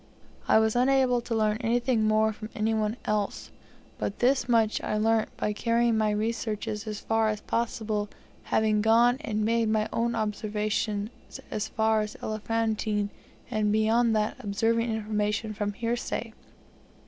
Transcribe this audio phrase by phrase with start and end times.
[0.47, 3.51] I was unable to learn anything more from any one else.
[3.99, 8.09] But thus much I learnt by carrying my researches as far as possible,
[8.45, 13.11] having gone and made my own observations as far as Elephantine,
[13.51, 16.33] and beyond that obtaining information from hearsay.